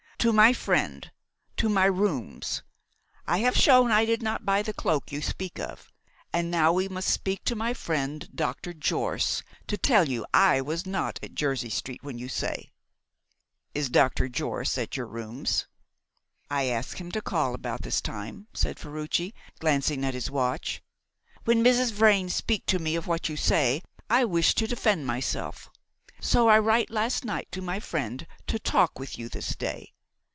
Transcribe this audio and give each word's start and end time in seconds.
"To 0.21 0.31
my 0.31 0.53
friend 0.53 1.11
to 1.57 1.67
my 1.67 1.85
rooms. 1.85 2.61
I 3.25 3.39
have 3.39 3.57
shown 3.57 3.89
I 3.89 4.05
did 4.05 4.21
not 4.21 4.45
buy 4.45 4.61
the 4.61 4.71
cloak 4.71 5.11
you 5.11 5.19
speak 5.19 5.57
of. 5.59 5.91
Now 6.31 6.71
we 6.73 6.87
must 6.87 7.21
find 7.25 7.55
my 7.55 7.73
friend, 7.73 8.29
Dr. 8.35 8.71
Jorce, 8.71 9.41
to 9.65 9.79
tell 9.79 10.07
you 10.07 10.23
I 10.31 10.61
was 10.61 10.85
not 10.85 11.17
at 11.23 11.33
Jersey 11.33 11.71
Street 11.71 12.03
when 12.03 12.19
you 12.19 12.29
say." 12.29 12.71
"Is 13.73 13.89
Dr. 13.89 14.29
Jorce 14.29 14.77
at 14.77 14.95
your 14.95 15.07
rooms?" 15.07 15.65
"I 16.51 16.65
asked 16.65 16.99
him 16.99 17.11
to 17.13 17.21
call 17.23 17.55
about 17.55 17.81
this 17.81 17.99
time," 17.99 18.45
said 18.53 18.77
Ferruci, 18.77 19.33
glancing 19.57 20.05
at 20.05 20.13
his 20.13 20.29
watch. 20.29 20.83
"When 21.45 21.63
Mrs. 21.63 21.91
Vrain 21.93 22.29
speak 22.29 22.67
to 22.67 22.77
me 22.77 22.95
of 22.95 23.07
what 23.07 23.27
you 23.27 23.35
say 23.35 23.81
I 24.07 24.25
wish 24.25 24.53
to 24.53 24.67
defend 24.67 25.07
myself, 25.07 25.71
so 26.19 26.47
I 26.47 26.59
write 26.59 26.91
last 26.91 27.25
night 27.25 27.47
to 27.53 27.61
my 27.63 27.79
friend 27.79 28.27
to 28.45 28.59
talk 28.59 28.99
with 28.99 29.17
you 29.17 29.27
this 29.27 29.55
day. 29.55 29.95